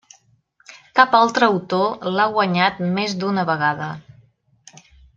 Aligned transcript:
Cap 0.99 1.13
altre 1.17 1.49
autor 1.57 2.09
l'ha 2.15 2.25
guanyat 2.39 2.83
més 2.99 3.15
d'una 3.21 3.47
vegada. 3.55 3.95